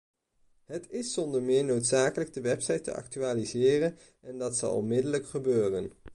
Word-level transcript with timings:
Het 0.63 0.89
is 0.89 1.13
zonder 1.13 1.41
meer 1.43 1.65
noodzakelijk 1.65 2.33
de 2.33 2.41
website 2.41 2.81
te 2.81 2.93
actualiseren 2.93 3.97
en 4.21 4.37
dat 4.37 4.57
zal 4.57 4.75
onmiddellijk 4.75 5.25
gebeuren. 5.27 5.91